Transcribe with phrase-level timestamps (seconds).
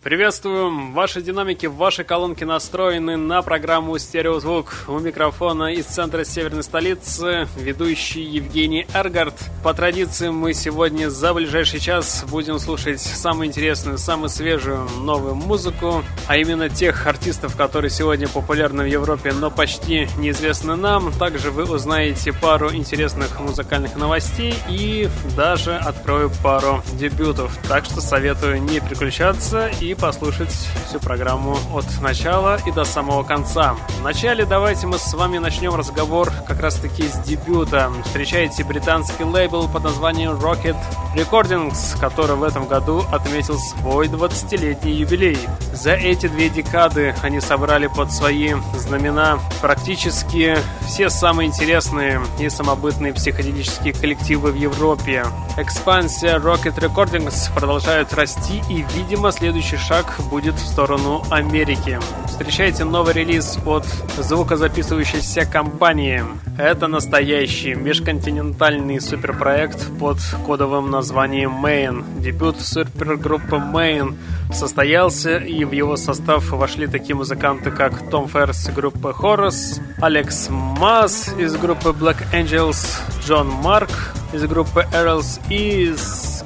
[0.00, 0.94] Приветствуем!
[0.94, 4.84] Ваши динамики, ваши колонки настроены на программу «Стереозвук».
[4.86, 9.34] У микрофона из центра северной столицы ведущий Евгений Эргард.
[9.64, 16.04] По традиции мы сегодня за ближайший час будем слушать самую интересную, самую свежую новую музыку,
[16.28, 21.12] а именно тех артистов, которые сегодня популярны в Европе, но почти неизвестны нам.
[21.14, 27.58] Также вы узнаете пару интересных музыкальных новостей и даже открою пару дебютов.
[27.66, 30.52] Так что советую не переключаться и послушать
[30.86, 33.76] всю программу от начала и до самого конца.
[34.00, 37.90] Вначале давайте мы с вами начнем разговор как раз таки с дебюта.
[38.04, 40.76] Встречаете британский лейбл под названием Rocket
[41.14, 45.38] Recordings, который в этом году отметил свой 20-летний юбилей.
[45.72, 53.12] За эти две декады они собрали под свои знамена практически все самые интересные и самобытные
[53.12, 55.26] психоделические коллективы в Европе.
[55.56, 61.98] Экспансия Rocket Recordings продолжает расти и, видимо, следующий шаг будет в сторону Америки.
[62.26, 63.84] Встречайте новый релиз от
[64.18, 66.22] звукозаписывающейся компании.
[66.58, 72.20] Это настоящий межконтинентальный суперпроект под кодовым названием Main.
[72.20, 74.16] Дебют супергруппы Main
[74.52, 81.34] состоялся, и в его состав вошли такие музыканты, как Том Ферс группы Horus, Алекс Мас
[81.38, 83.90] из группы Black Angels, Джон Марк
[84.32, 85.94] из группы Errls и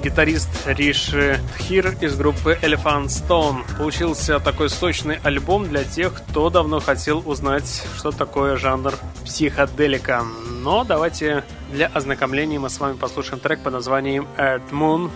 [0.03, 3.63] гитарист Риши Тхир из группы Elephant Stone.
[3.79, 10.25] Получился такой сочный альбом для тех, кто давно хотел узнать, что такое жанр психоделика.
[10.63, 15.11] Но давайте для ознакомления мы с вами послушаем трек под названием Earth Moon.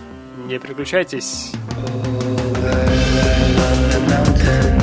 [0.47, 1.51] Не переключайтесь.
[4.47, 4.76] Hate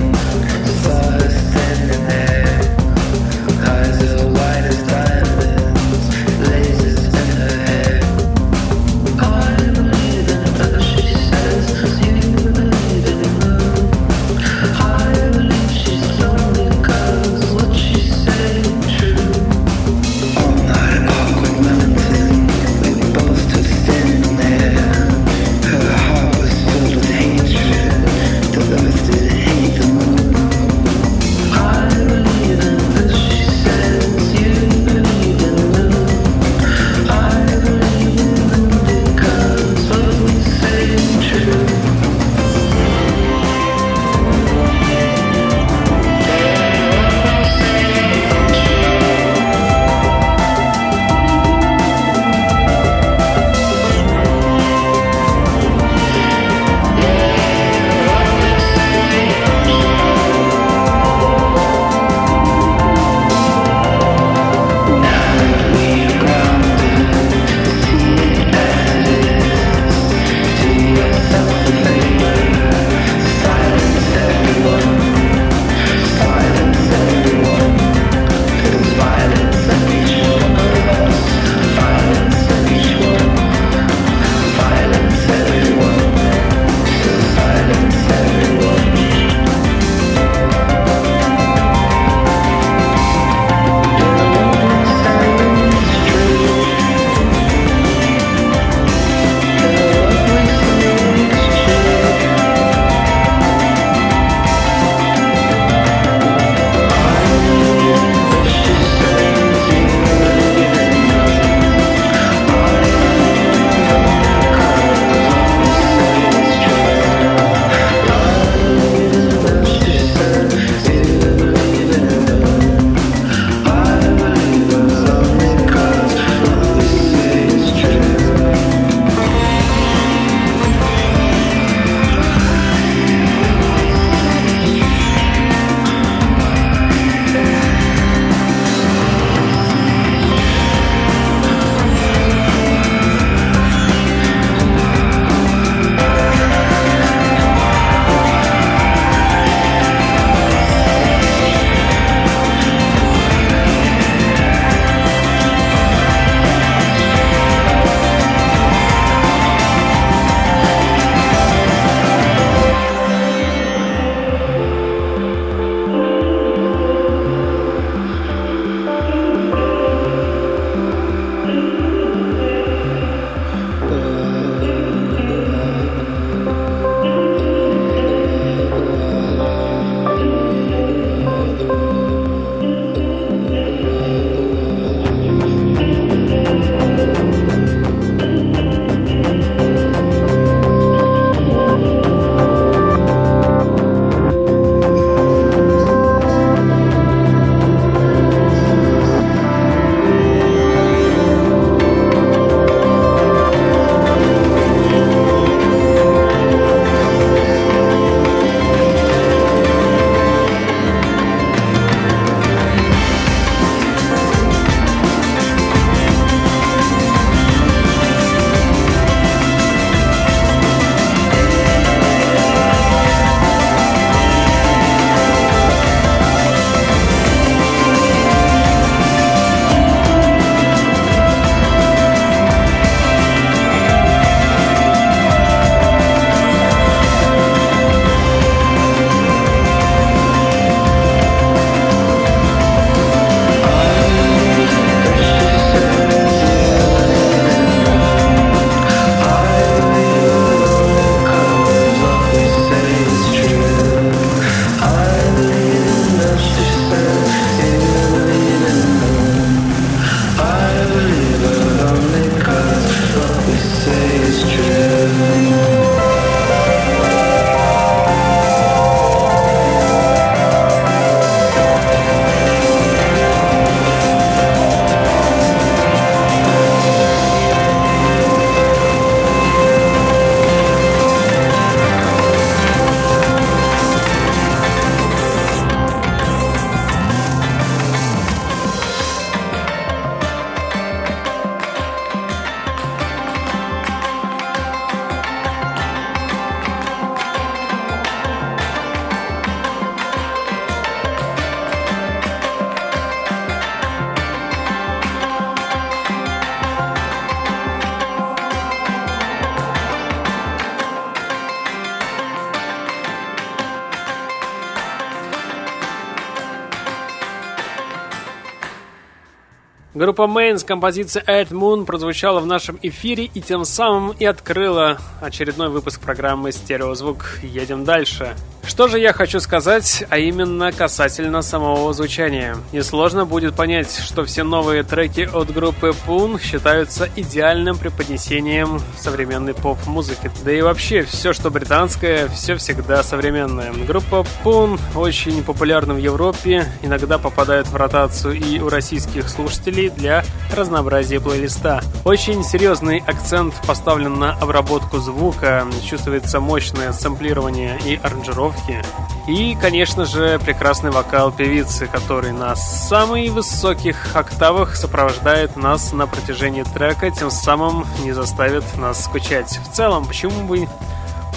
[319.95, 324.99] Группа Main с композицией Earth Moon прозвучала в нашем эфире и тем самым и открыла
[325.21, 327.39] очередной выпуск программы «Стереозвук».
[327.45, 328.35] Едем дальше.
[328.67, 332.57] Что же я хочу сказать, а именно касательно самого звучания.
[332.73, 340.31] Несложно будет понять, что все новые треки от группы Poon считаются идеальным преподнесением современной поп-музыки.
[340.45, 343.73] Да и вообще, все, что британское, все всегда современное.
[343.73, 350.25] Группа Poon очень популярна в Европе, иногда попадает в ротацию и у российских слушателей для
[350.57, 351.83] разнообразия плейлиста.
[352.05, 359.05] Очень серьезный акцент поставлен на обработку звука, чувствуется мощное сэмплирование и аранжировка тренировки.
[359.27, 366.63] И, конечно же, прекрасный вокал певицы, который на самых высоких октавах сопровождает нас на протяжении
[366.63, 369.59] трека, тем самым не заставит нас скучать.
[369.59, 370.69] В целом, почему бы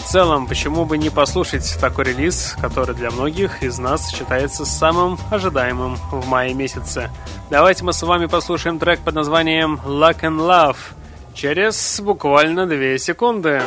[0.08, 5.20] в целом, почему бы не послушать такой релиз, который для многих из нас считается самым
[5.30, 7.10] ожидаемым в мае месяце.
[7.50, 10.78] Давайте мы с вами послушаем трек под названием Luck and Love
[11.34, 13.62] через буквально 2 секунды.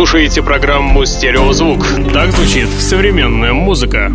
[0.00, 1.84] Слушаете программу «Стереозвук».
[2.14, 4.10] Так звучит современная музыка.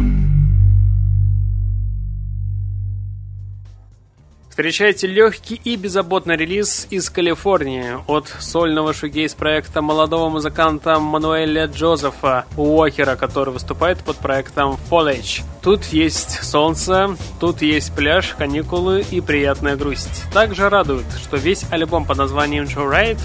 [4.50, 13.16] Встречайте легкий и беззаботный релиз из Калифорнии от сольного шугейс-проекта молодого музыканта Мануэля Джозефа Уокера,
[13.16, 15.44] который выступает под проектом Foliage.
[15.62, 20.24] Тут есть солнце, тут есть пляж, каникулы и приятная грусть.
[20.34, 23.22] Также радует, что весь альбом под названием Joe Ride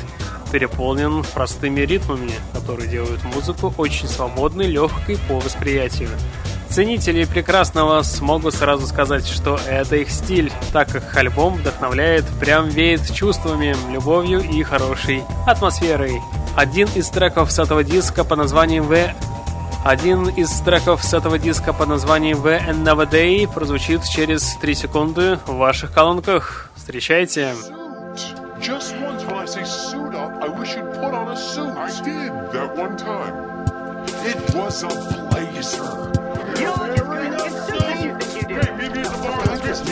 [0.50, 6.10] переполнен простыми ритмами, которые делают музыку очень свободной, легкой по восприятию.
[6.70, 13.12] Ценители прекрасного смогут сразу сказать, что это их стиль, так как альбом вдохновляет, прям веет
[13.12, 16.20] чувствами, любовью и хорошей атмосферой.
[16.56, 19.12] Один из треков с этого диска по названию «The
[19.84, 25.38] Один из треков с этого диска под названием The Another Day прозвучит через 3 секунды
[25.46, 26.70] в ваших колонках.
[26.76, 27.54] Встречайте!
[29.54, 31.76] When I say suit up, I wish you'd put on a suit.
[31.76, 33.34] I did that one time.
[34.26, 35.82] It was a blazer.
[36.58, 37.32] You know, it's good.
[37.34, 38.60] It's you think you do.
[38.60, 39.56] Hey, maybe it's a bar.
[39.58, 39.86] Just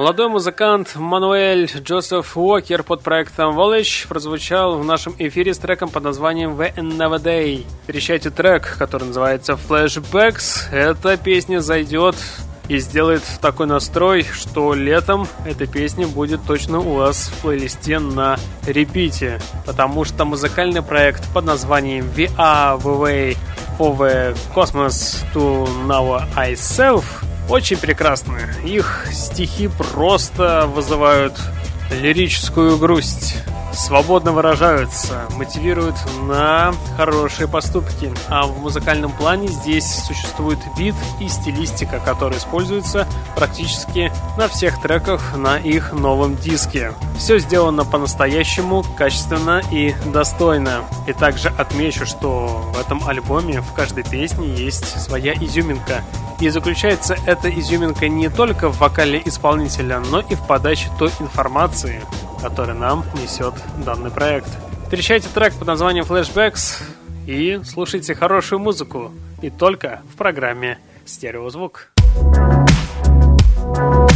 [0.00, 6.04] Молодой музыкант Мануэль Джозеф Уокер под проектом Village прозвучал в нашем эфире с треком под
[6.04, 7.66] названием The Never Day.
[7.82, 10.72] Встречайте трек, который называется Flashbacks.
[10.72, 12.16] Эта песня зайдет
[12.66, 18.38] и сделает такой настрой, что летом эта песня будет точно у вас в плейлисте на
[18.66, 19.38] репите.
[19.66, 22.06] Потому что музыкальный проект под названием
[22.38, 23.36] Are The Way
[23.78, 27.04] for the Cosmos to Know Self
[27.50, 28.38] очень прекрасны.
[28.64, 31.34] Их стихи просто вызывают
[31.90, 33.34] лирическую грусть
[33.72, 38.12] свободно выражаются, мотивируют на хорошие поступки.
[38.28, 45.36] А в музыкальном плане здесь существует бит и стилистика, которые используются практически на всех треках
[45.36, 46.92] на их новом диске.
[47.18, 50.84] Все сделано по-настоящему, качественно и достойно.
[51.06, 56.02] И также отмечу, что в этом альбоме в каждой песне есть своя изюминка.
[56.40, 62.02] И заключается эта изюминка не только в вокале исполнителя, но и в подаче той информации,
[62.42, 63.54] который нам несет
[63.84, 64.48] данный проект.
[64.84, 66.82] Встречайте трек под названием Flashbacks
[67.26, 69.12] и слушайте хорошую музыку.
[69.42, 71.92] И только в программе «Стереозвук».
[72.14, 74.09] Слушаете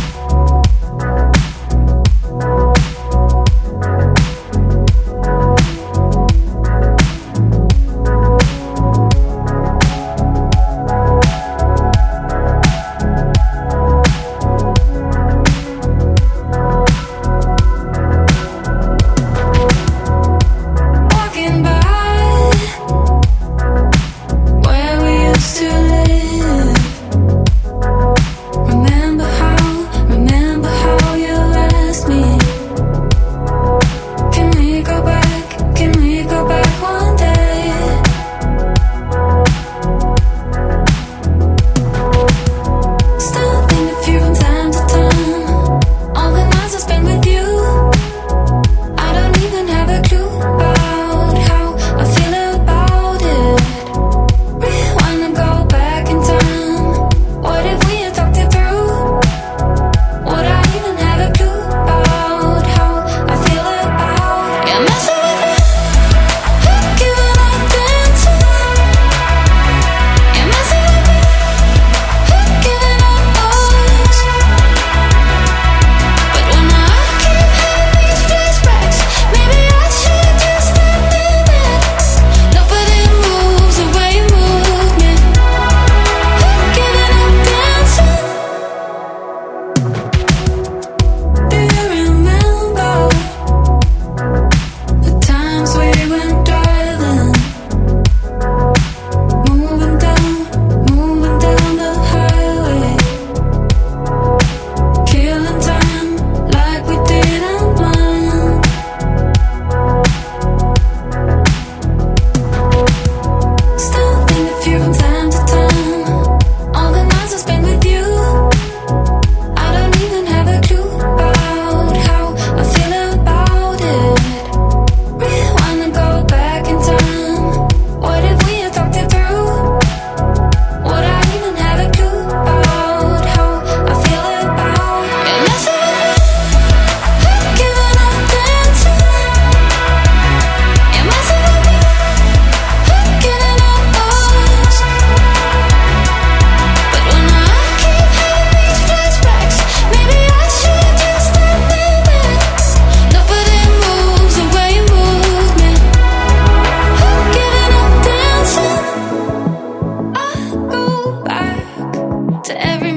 [162.45, 162.93] to every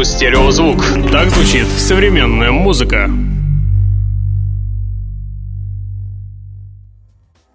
[0.00, 1.10] программу «Стереозвук».
[1.10, 3.10] Так звучит современная музыка.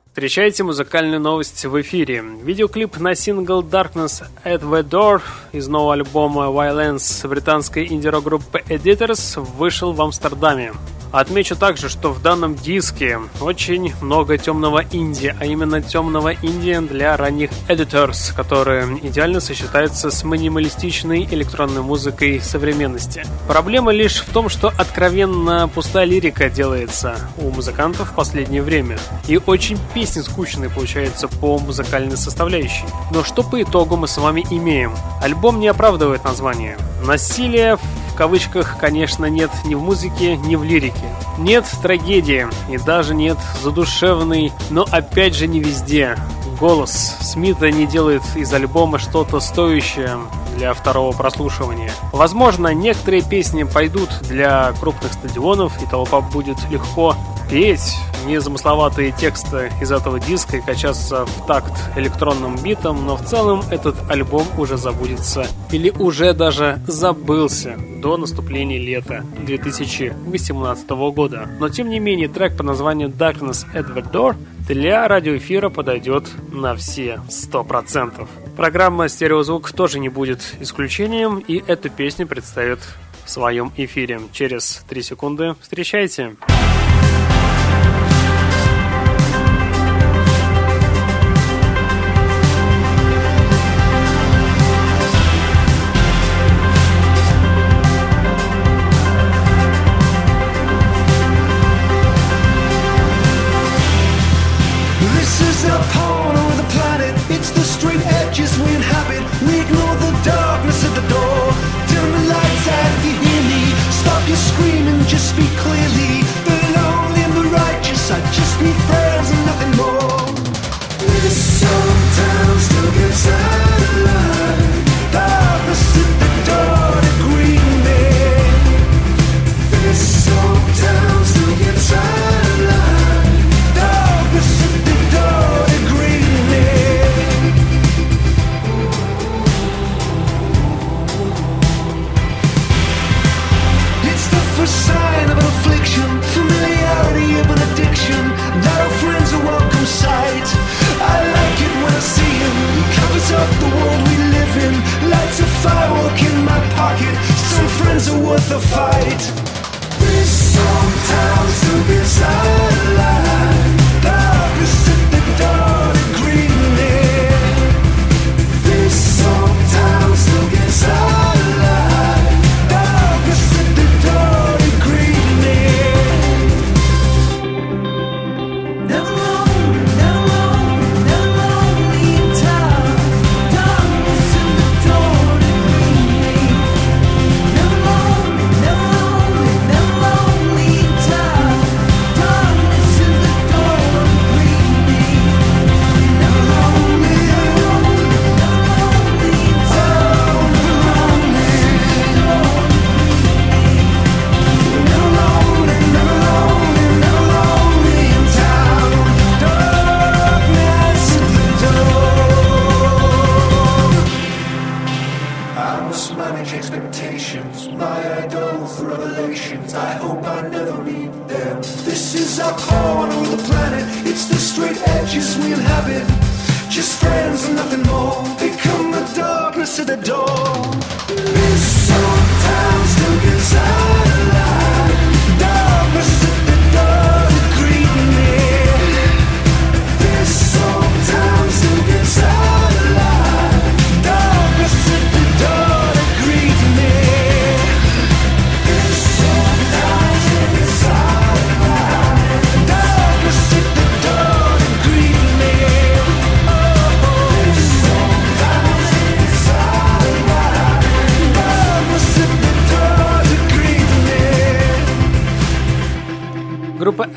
[0.08, 2.24] Встречайте музыкальную новость в эфире.
[2.44, 9.40] Видеоклип на сингл Darkness at the Door из нового альбома Violence британской инди-рок группы Editors
[9.58, 10.72] вышел в Амстердаме.
[11.12, 17.16] Отмечу также, что в данном диске очень много темного инди, а именно темного инди для
[17.18, 23.24] ранних editors, которые идеально сочетаются с минималистичной электронной музыкой современности.
[23.48, 28.98] Проблема лишь в том, что откровенно пустая лирика делается у музыкантов в последнее время.
[29.28, 32.86] И очень песни скучные получаются по музыкальной составляющей.
[33.12, 34.94] Но что по итогу мы с вами имеем?
[35.22, 36.78] Альбом не оправдывает название.
[37.04, 37.78] Насилие
[38.16, 41.14] в кавычках, конечно, нет ни в музыке, ни в лирике.
[41.38, 46.16] Нет трагедии и даже нет задушевной, но опять же не везде.
[46.58, 50.18] Голос Смита не делает из альбома что-то стоящее
[50.56, 51.92] для второго прослушивания.
[52.14, 57.18] Возможно, некоторые песни пойдут для крупных стадионов, и толпа будет легко
[57.50, 63.64] петь незамысловатые тексты из этого диска и качаться в такт электронным битом, но в целом
[63.70, 71.48] этот альбом уже забудется или уже даже забылся до наступления лета 2018 года.
[71.60, 74.36] Но тем не менее трек по названию Darkness at Door
[74.68, 78.28] для радиоэфира подойдет на все 100%.
[78.56, 82.80] Программа «Стереозвук» тоже не будет исключением, и эту песню представит
[83.26, 84.22] в своем эфире.
[84.32, 86.36] Через 3 секунды встречайте!
[86.36, 86.55] Встречайте!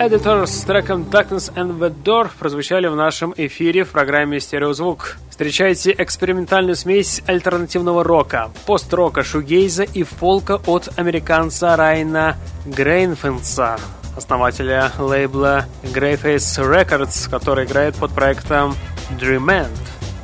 [0.08, 5.18] Editors с треком Darkness at the Door прозвучали в нашем эфире в программе «Стереозвук».
[5.28, 13.78] Встречайте экспериментальную смесь альтернативного рока, пост-рока, шугейза и фолка от американца Райана Грейвфейса,
[14.16, 18.74] основателя лейбла Graveface Records, который играет под проектом
[19.20, 19.76] Dreamend.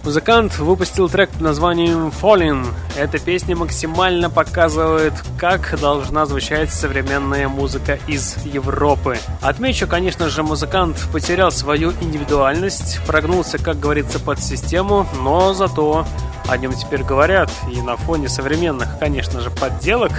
[0.04, 2.66] Музыкант выпустил трек под названием Falling.
[2.94, 9.16] Эта песня максимально показывает, как должна звучать современная музыка из Европы.
[9.40, 16.06] Отмечу, конечно же, музыкант потерял свою индивидуальность, прогнулся, как говорится, под систему, но зато
[16.48, 20.12] о нем теперь говорят, и на фоне современных, конечно же, подделок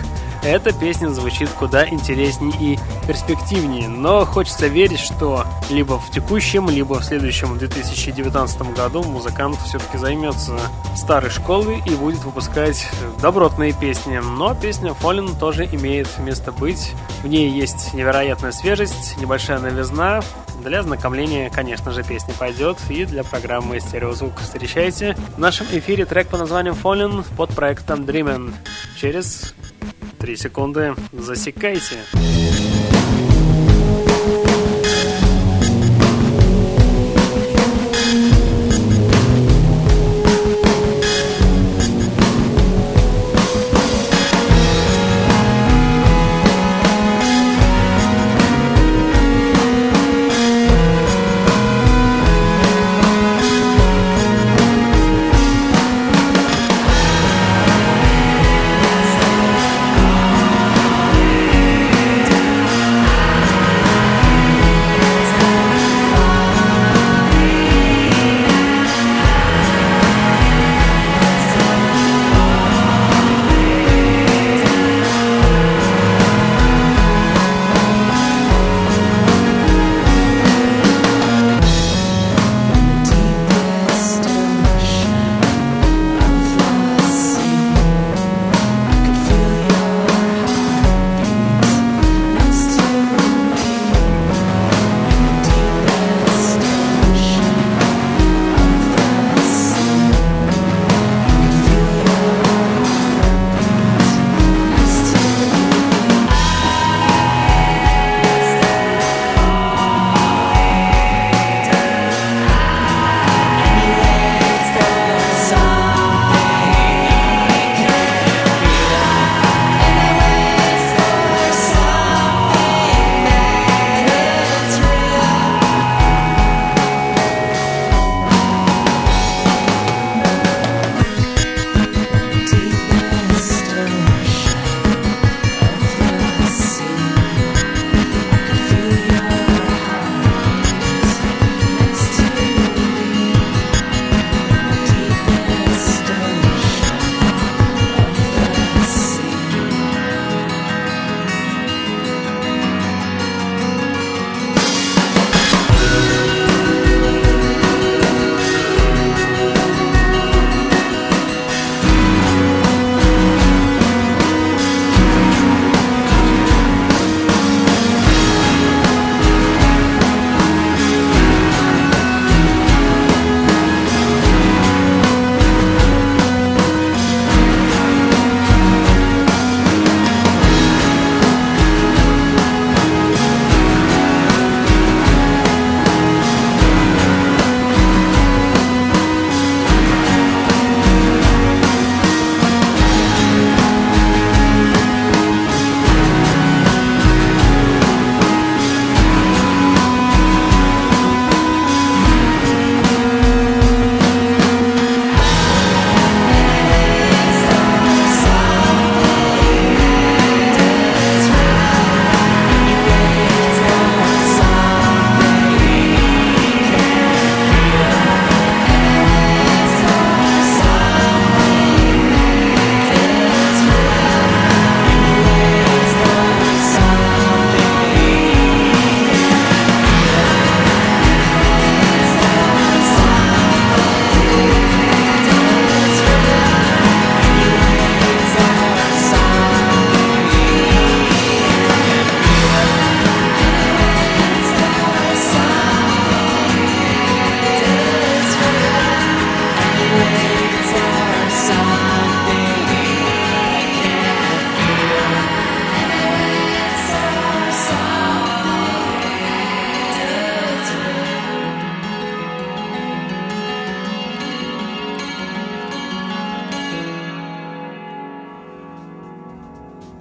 [0.45, 3.87] эта песня звучит куда интереснее и перспективнее.
[3.87, 10.59] Но хочется верить, что либо в текущем, либо в следующем 2019 году музыкант все-таки займется
[10.95, 12.87] старой школой и будет выпускать
[13.21, 14.19] добротные песни.
[14.19, 16.93] Но песня Fallen тоже имеет место быть.
[17.23, 20.21] В ней есть невероятная свежесть, небольшая новизна,
[20.65, 25.15] для ознакомления, конечно же, песня пойдет и для программы «Стереозвук» встречайте.
[25.35, 28.53] В нашем эфире трек по названием Fallen под проектом Dreamen.
[28.99, 29.53] Через
[30.17, 31.97] 3 секунды засекайте.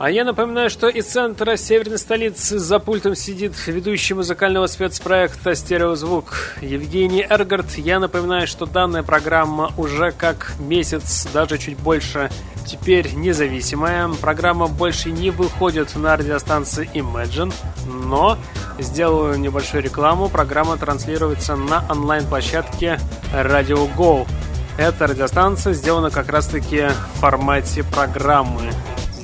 [0.04, 6.58] А я напоминаю, что из центра северной столицы за пультом сидит ведущий музыкального спецпроекта «Стереозвук»
[6.60, 7.78] Евгений Эргард.
[7.78, 12.30] Я напоминаю, что данная программа уже как месяц, даже чуть больше,
[12.66, 14.10] теперь независимая.
[14.20, 17.54] Программа больше не выходит на радиостанции Imagine,
[17.86, 18.36] но
[18.78, 20.28] сделаю небольшую рекламу.
[20.28, 23.00] Программа транслируется на онлайн-площадке
[23.32, 24.28] Radio Go.
[24.76, 28.70] Эта радиостанция сделана как раз-таки в формате программы.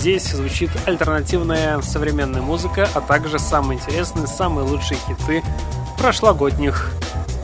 [0.01, 5.43] Здесь звучит альтернативная современная музыка, а также самые интересные, самые лучшие хиты
[5.99, 6.95] прошлогодних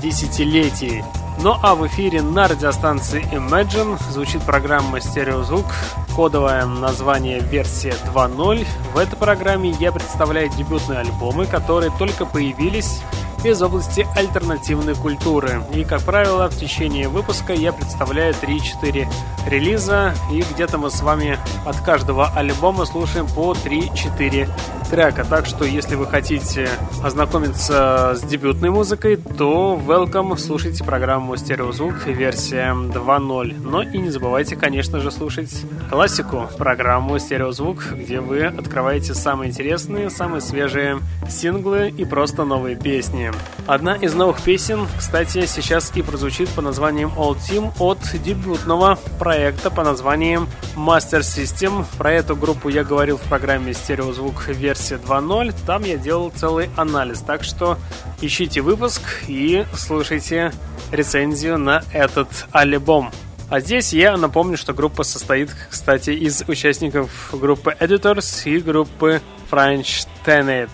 [0.02, 1.04] десятилетий.
[1.42, 5.66] Ну а в эфире на радиостанции Imagine звучит программа «Стереозвук»,
[6.14, 8.66] кодовое название версия 2.0.
[8.94, 13.02] В этой программе я представляю дебютные альбомы, которые только появились
[13.50, 15.62] из области альтернативной культуры.
[15.74, 19.06] И, как правило, в течение выпуска я представляю 3-4
[19.48, 24.48] релиза, и где-то мы с вами от каждого альбома слушаем по 3-4
[24.90, 25.24] трека.
[25.24, 26.68] Так что, если вы хотите
[27.02, 33.60] ознакомиться с дебютной музыкой, то welcome, слушайте программу «Стереозвук» версия 2.0.
[33.60, 40.10] Но и не забывайте, конечно же, слушать классику, программу «Стереозвук», где вы открываете самые интересные,
[40.10, 43.32] самые свежие синглы и просто новые песни.
[43.66, 49.70] Одна из новых песен, кстати, сейчас и прозвучит по названием All Team от дебютного проекта
[49.70, 51.84] по названием Master System.
[51.98, 55.52] Про эту группу я говорил в программе «Стереозвук» версия 2.0.
[55.66, 57.76] Там я делал целый анализ, так что
[58.20, 60.52] ищите выпуск и слушайте
[60.92, 63.10] рецензию на этот альбом.
[63.48, 69.20] А здесь я напомню, что группа состоит, кстати, из участников группы Editors и группы
[69.50, 70.70] French Tenet.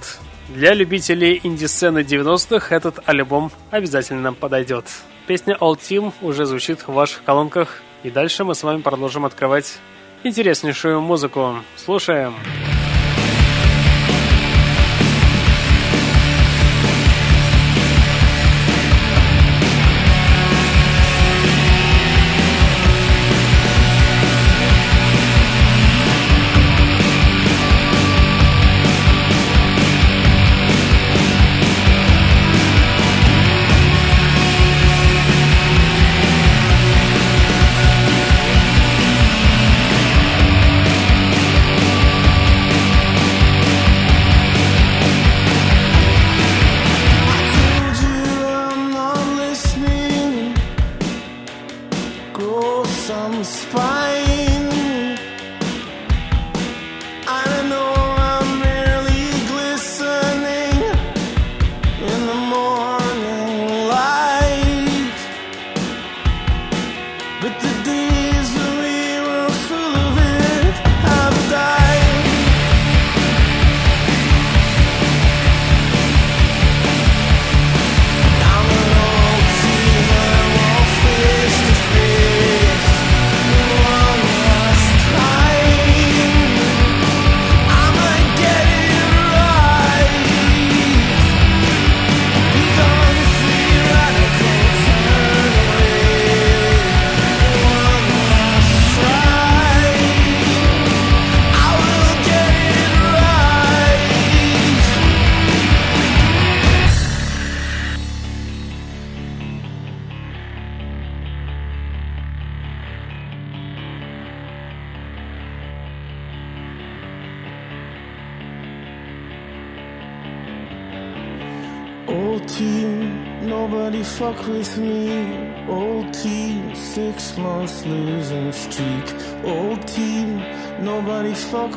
[0.54, 4.84] Для любителей инди-сцены 90-х этот альбом обязательно подойдет.
[5.26, 9.78] Песня All Team уже звучит в ваших колонках, и дальше мы с вами продолжим открывать
[10.24, 11.56] интереснейшую музыку.
[11.76, 12.34] Слушаем.
[12.34, 12.81] Слушаем.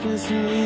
[0.05, 0.64] can see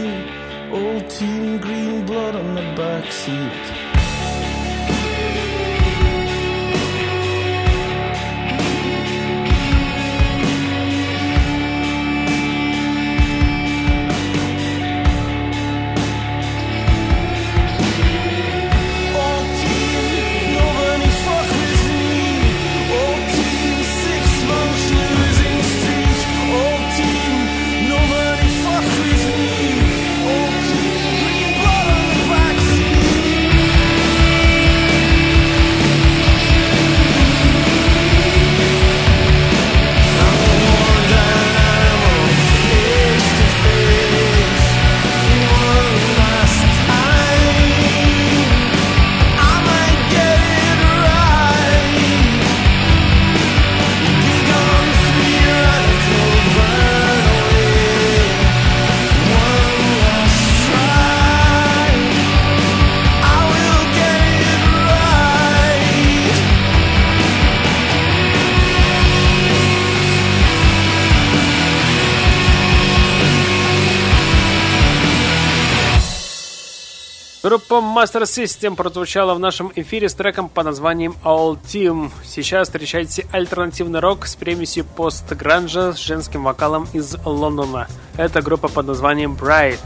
[77.50, 82.12] Группа Master System прозвучала в нашем эфире с треком под названием All Team.
[82.24, 87.88] Сейчас встречайте альтернативный рок с примесью пост-гранжа с женским вокалом из Лондона.
[88.18, 89.80] Это группа под названием Bright.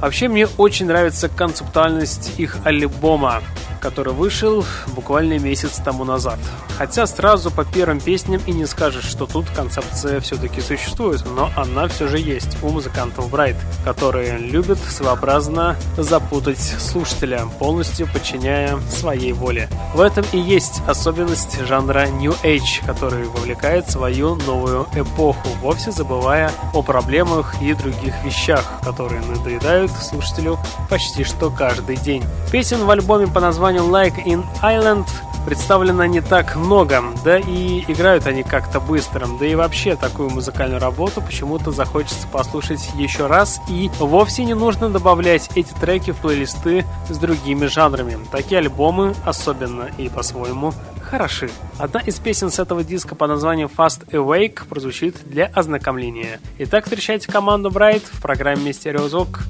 [0.00, 3.42] Вообще мне очень нравится концептуальность их альбома
[3.78, 6.38] который вышел буквально месяц тому назад.
[6.76, 11.88] Хотя сразу по первым песням и не скажешь, что тут концепция все-таки существует, но она
[11.88, 19.68] все же есть у музыкантов Bright, которые любят своеобразно запутать слушателя, полностью подчиняя своей воле.
[19.94, 26.52] В этом и есть особенность жанра New Age, который вовлекает свою новую эпоху, вовсе забывая
[26.74, 30.58] о проблемах и других вещах, которые надоедают слушателю
[30.90, 32.24] почти что каждый день.
[32.50, 35.06] Песен в альбоме по названию Like in Island
[35.48, 40.78] представлено не так много, да и играют они как-то быстро, да и вообще такую музыкальную
[40.78, 46.84] работу почему-то захочется послушать еще раз, и вовсе не нужно добавлять эти треки в плейлисты
[47.08, 48.18] с другими жанрами.
[48.30, 51.50] Такие альбомы, особенно и по-своему, хороши.
[51.78, 56.40] Одна из песен с этого диска по названию Fast Awake прозвучит для ознакомления.
[56.58, 59.40] Итак, встречайте команду Bright в программе «Стереозвук».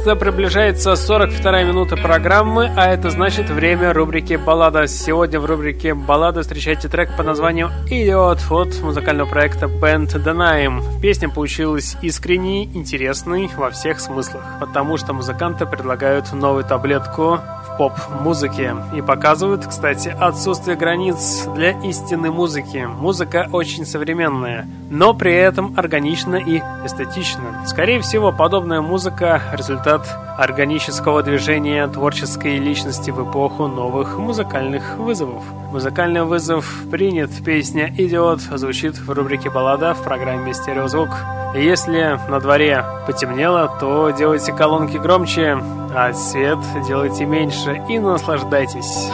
[0.00, 4.86] Наконец-то приближается 42 минута программы, а это значит время рубрики «Баллада».
[4.86, 10.82] Сегодня в рубрике «Баллада» встречайте трек под названием «Идиот» от музыкального проекта Band Denaim.
[11.02, 17.38] Песня получилась искренней, интересной во всех смыслах, потому что музыканты предлагают новую таблетку
[17.80, 18.74] поп-музыки.
[18.94, 22.86] И показывают, кстати, отсутствие границ для истинной музыки.
[22.86, 27.64] Музыка очень современная, но при этом органична и эстетична.
[27.64, 30.06] Скорее всего, подобная музыка– результат
[30.40, 35.42] органического движения творческой личности в эпоху новых музыкальных вызовов.
[35.70, 37.30] Музыкальный вызов принят.
[37.44, 41.10] Песня «Идиот» звучит в рубрике «Баллада» в программе «Стереозвук».
[41.54, 45.58] Если на дворе потемнело, то делайте колонки громче,
[45.94, 49.10] а свет делайте меньше и наслаждайтесь.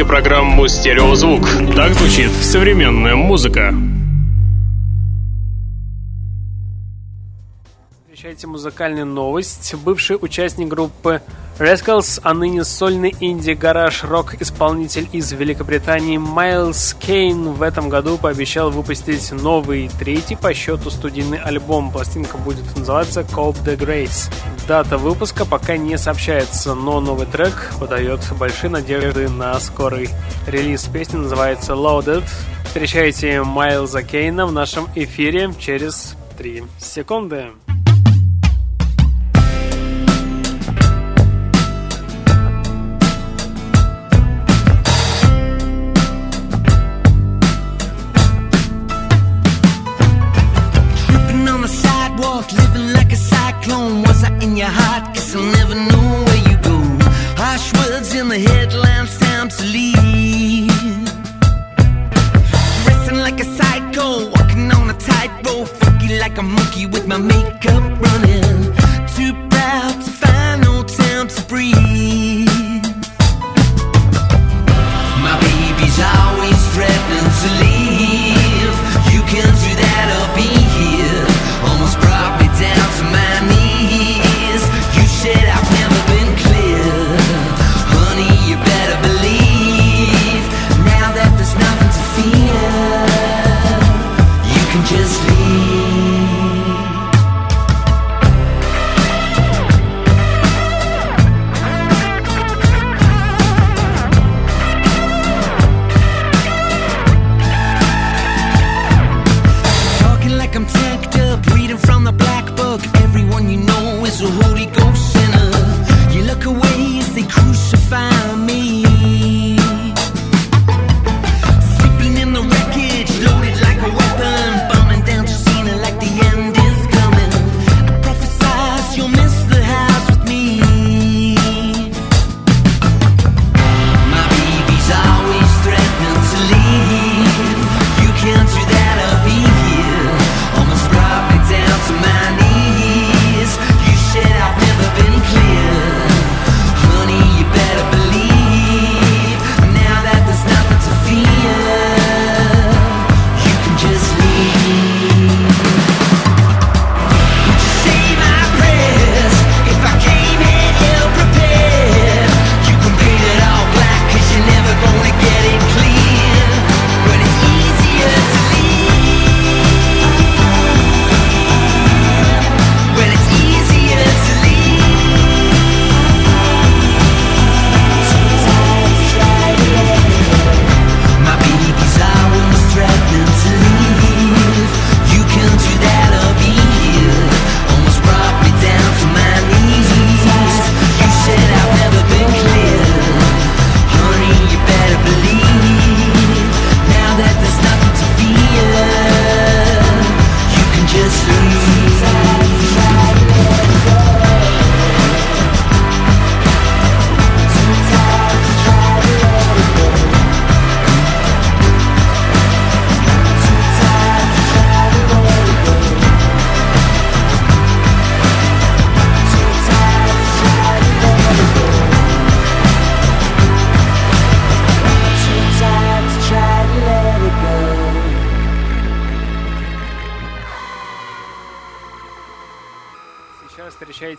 [0.00, 1.42] Слушаете программу «Стереозвук».
[1.76, 3.74] Так звучит современная музыка.
[8.04, 9.74] Встречайте музыкальную новость.
[9.74, 11.20] Бывший участник группы
[11.60, 19.30] Rascals, а ныне сольный инди-гараж-рок исполнитель из Великобритании Майлз Кейн в этом году пообещал выпустить
[19.30, 21.92] новый, третий по счету студийный альбом.
[21.92, 24.32] Пластинка будет называться Cope the Grace.
[24.66, 30.08] Дата выпуска пока не сообщается, но новый трек подает большие надежды на скорый
[30.46, 30.84] релиз.
[30.84, 32.24] Песня называется Loaded.
[32.64, 37.48] Встречайте Майлза Кейна в нашем эфире через 3 секунды.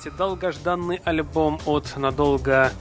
[0.01, 2.71] Встречаете долгожданный альбом от надолго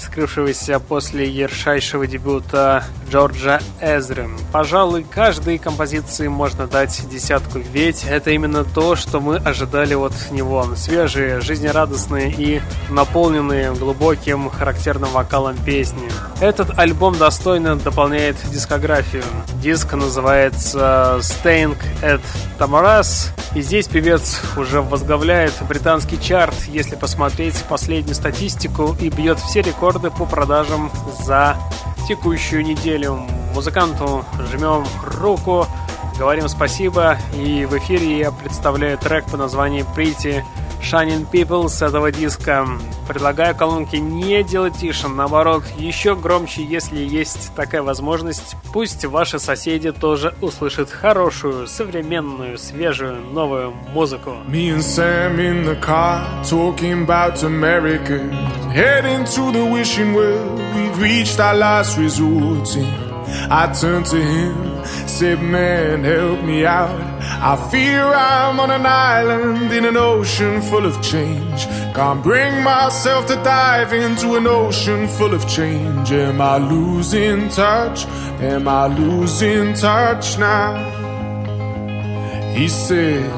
[0.00, 4.28] скрывшегося после ярчайшего дебюта Джорджа Эзры.
[4.52, 10.66] Пожалуй, каждой композиции можно дать десятку, ведь это именно то, что мы ожидали от него.
[10.76, 16.08] Свежие, жизнерадостные и наполненные глубоким характерным вокалом песни.
[16.40, 19.24] Этот альбом достойно дополняет дискографию.
[19.62, 22.22] Диск называется Staying at
[22.58, 29.60] Tamaras, и здесь певец уже возглавляет британский чарт, если посмотреть последнюю статистику, и бьет все
[29.60, 30.90] рекорды по продажам
[31.24, 31.56] за
[32.06, 33.26] текущую неделю.
[33.54, 35.66] Музыканту жмем руку,
[36.16, 40.44] говорим спасибо, и в эфире я представляю трек по названию Pretty
[40.80, 42.66] Shining People с этого диска.
[43.06, 48.56] Предлагаю колонки не делать тише, наоборот, еще громче, если есть такая возможность.
[48.72, 54.36] Пусть ваши соседи тоже услышат хорошую, современную, свежую, новую музыку.
[58.72, 63.09] Heading to the wishing well, we've reached our last resort.
[63.50, 67.00] I turned to him, said, Man, help me out.
[67.22, 71.66] I fear I'm on an island in an ocean full of change.
[71.94, 76.12] Can't bring myself to dive into an ocean full of change.
[76.12, 78.06] Am I losing touch?
[78.40, 80.74] Am I losing touch now?
[82.54, 83.30] He said,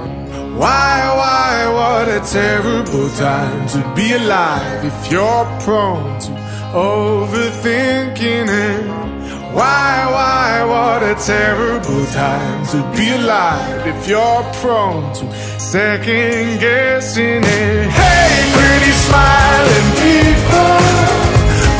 [0.57, 6.31] Why, why, what a terrible time to be alive if you're prone to
[6.73, 9.22] overthinking it.
[9.53, 15.25] Why, why, what a terrible time to be alive if you're prone to
[15.61, 17.91] second guessing it.
[17.91, 20.81] Hey, pretty smiling people,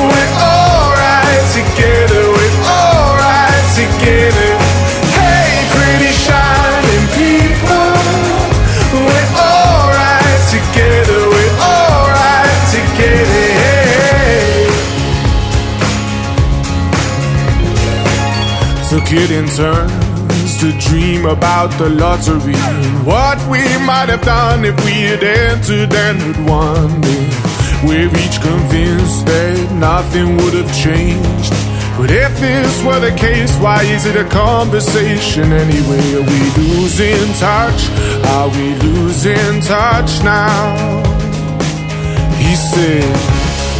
[0.05, 4.52] we're alright together, we're alright together.
[19.13, 25.03] In turns to dream about the lottery and what we might have done if we
[25.03, 27.85] had entered and had won it.
[27.85, 31.53] We're each convinced that nothing would have changed.
[31.99, 36.05] But if this were the case, why is it a conversation anyway?
[36.17, 37.81] Are we losing touch?
[38.33, 41.05] Are we losing touch now?
[42.41, 43.05] He said,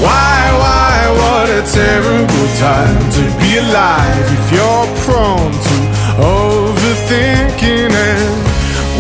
[0.05, 0.82] Why, why,
[1.21, 5.77] what a terrible time to be alive if you're prone to
[6.23, 8.37] overthinking and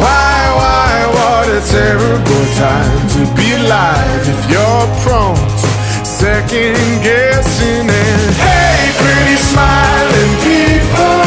[0.03, 5.69] Why, why, what a terrible time to be alive if you're prone to
[6.05, 11.22] second guessing and Hey, pretty smiling people,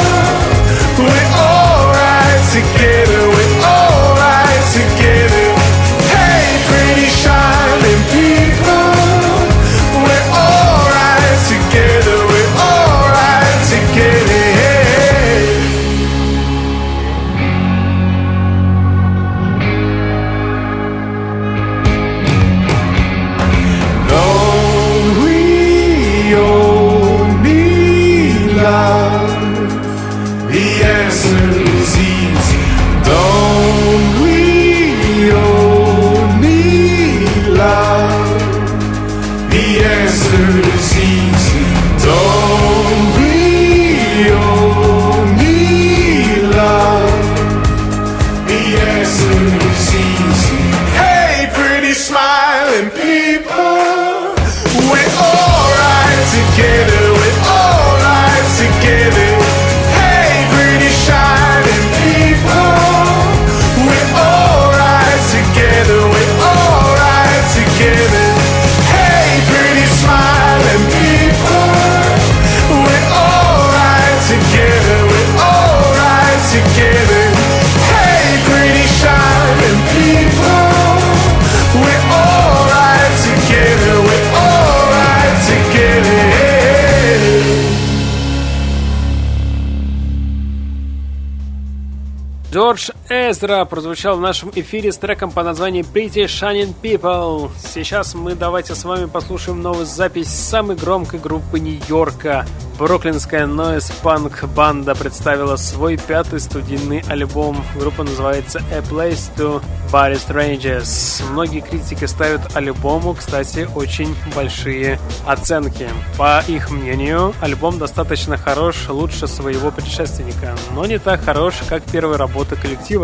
[92.55, 97.51] Jorge Эзра прозвучал в нашем эфире с треком по названию Pretty Shining People.
[97.59, 102.47] Сейчас мы давайте с вами послушаем новую запись самой громкой группы Нью-Йорка
[102.77, 107.63] Бруклинская нойз-панк банда представила свой пятый студийный альбом.
[107.79, 111.23] Группа называется A Place to Bury Strangers.
[111.31, 115.87] Многие критики ставят альбому, кстати, очень большие оценки.
[116.17, 122.17] По их мнению, альбом достаточно хорош, лучше своего предшественника, но не так хорош, как первые
[122.17, 122.94] работы коллектива,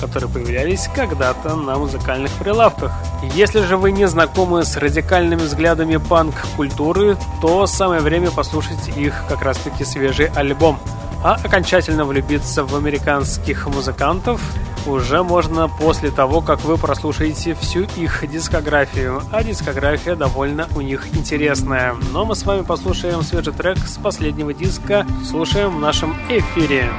[0.00, 2.92] которые появлялись когда-то на музыкальных прилавках.
[3.34, 9.42] Если же вы не знакомы с радикальными взглядами панк-культуры, то самое время послушать их как
[9.42, 10.78] раз-таки свежий альбом.
[11.22, 14.42] А окончательно влюбиться в американских музыкантов
[14.86, 19.22] уже можно после того, как вы прослушаете всю их дискографию.
[19.32, 21.94] А дискография довольно у них интересная.
[22.12, 25.06] Но мы с вами послушаем свежий трек с последнего диска.
[25.26, 26.90] Слушаем в нашем эфире.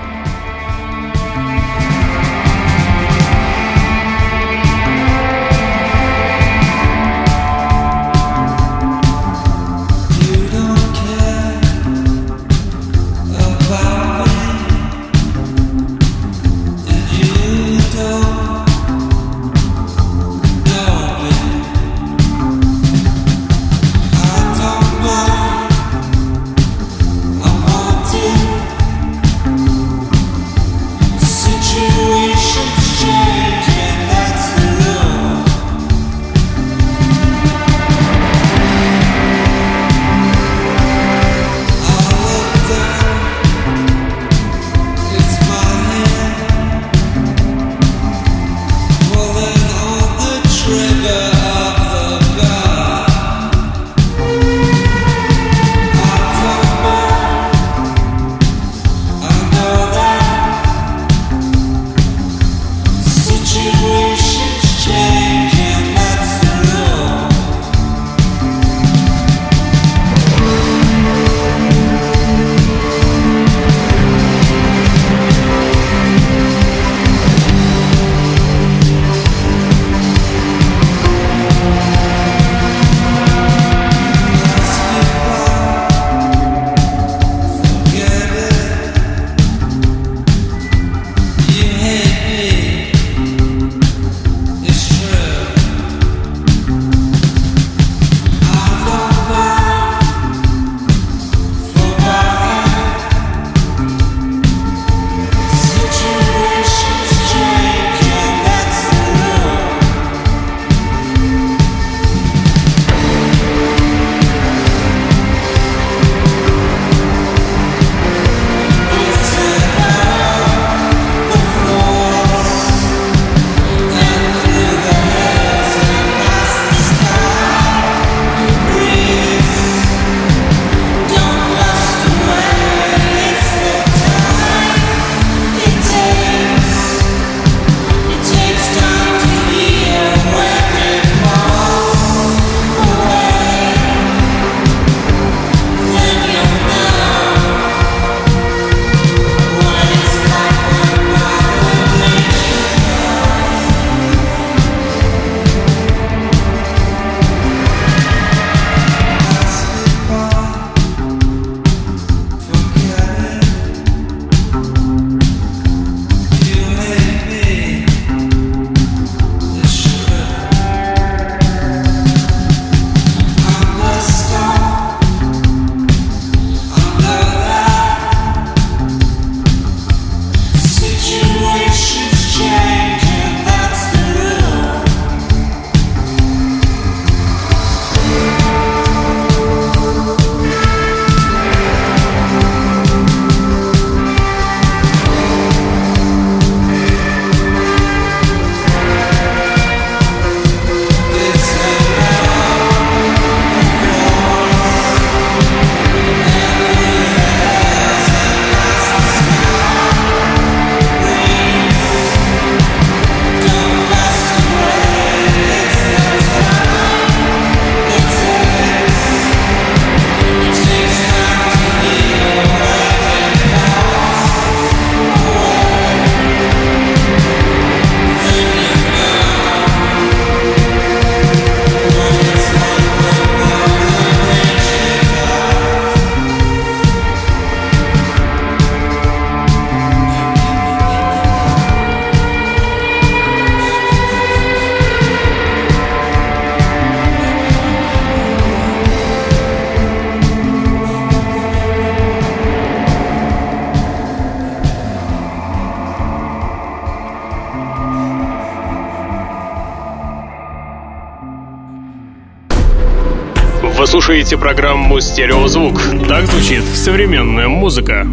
[264.26, 265.80] Слушаете программу «Стереозвук».
[266.08, 268.08] Так звучит современная музыка.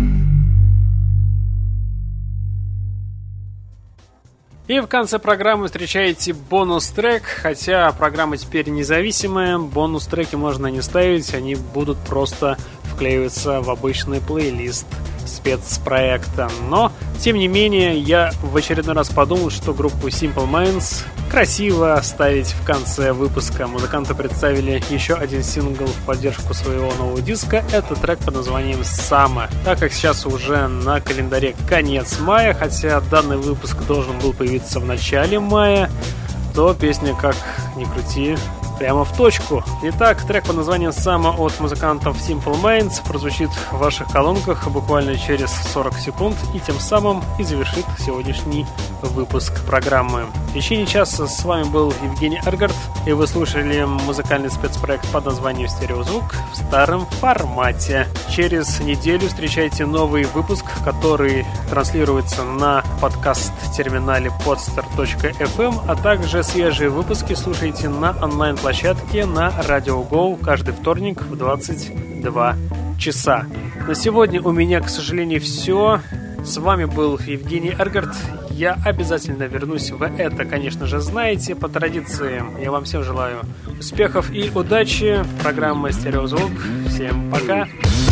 [4.67, 11.55] И в конце программы встречаете бонус-трек, хотя программа теперь независимая, бонус-треки можно не ставить, они
[11.55, 14.87] будут просто вклеиваться в обычный плейлист
[15.27, 16.51] спецпроекта.
[16.68, 22.49] Но, тем не менее, я в очередной раз подумал, что группу Simple Minds красиво ставить
[22.49, 23.66] в конце выпуска.
[23.66, 27.64] Музыканты представили еще один сингл в поддержку своего нового диска.
[27.73, 29.49] Это трек под названием «Сама».
[29.64, 34.85] Так как сейчас уже на календаре конец мая, хотя данный выпуск должен был появиться в
[34.85, 35.91] начале мая,
[36.55, 37.37] то песня, как
[37.77, 38.37] ни крути,
[38.79, 39.62] прямо в точку.
[39.83, 45.51] Итак, трек под названием «Сама» от музыкантов Simple Minds прозвучит в ваших колонках буквально через
[45.73, 48.66] 40 секунд и тем самым и завершит сегодняшний
[49.03, 50.27] выпуск программы.
[50.49, 52.75] В течение часа с вами был Евгений Эргард,
[53.07, 58.07] и вы слушали музыкальный спецпроект под названием «Стереозвук» в старом формате.
[58.31, 67.89] Через неделю встречайте новый выпуск, который транслируется на подкаст-терминале podster.fm, а также свежие выпуски слушайте
[67.89, 72.57] на онлайн-площадке площадке на Радио Go каждый вторник в 22
[72.97, 73.45] часа.
[73.89, 76.01] На сегодня у меня, к сожалению, все.
[76.45, 78.15] С вами был Евгений Эргард.
[78.51, 79.91] Я обязательно вернусь.
[79.91, 81.57] Вы это, конечно же, знаете.
[81.57, 83.41] По традиции, я вам всем желаю
[83.81, 85.25] успехов и удачи.
[85.43, 86.53] Программа «Стереозвук».
[86.89, 87.67] Всем пока.
[87.83, 88.12] comes